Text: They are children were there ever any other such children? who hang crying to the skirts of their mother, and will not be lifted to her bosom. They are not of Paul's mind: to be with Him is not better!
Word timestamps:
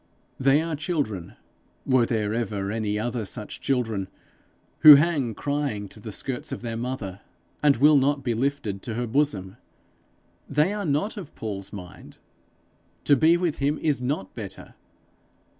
They 0.39 0.63
are 0.63 0.75
children 0.75 1.35
were 1.85 2.07
there 2.07 2.33
ever 2.33 2.71
any 2.71 2.97
other 2.97 3.23
such 3.23 3.61
children? 3.61 4.07
who 4.79 4.95
hang 4.95 5.35
crying 5.35 5.87
to 5.89 5.99
the 5.99 6.11
skirts 6.11 6.51
of 6.51 6.61
their 6.63 6.75
mother, 6.75 7.21
and 7.61 7.77
will 7.77 7.97
not 7.97 8.23
be 8.23 8.33
lifted 8.33 8.81
to 8.81 8.95
her 8.95 9.05
bosom. 9.05 9.57
They 10.49 10.73
are 10.73 10.85
not 10.87 11.17
of 11.17 11.35
Paul's 11.35 11.71
mind: 11.71 12.17
to 13.03 13.15
be 13.15 13.37
with 13.37 13.59
Him 13.59 13.77
is 13.77 14.01
not 14.01 14.33
better! 14.33 14.73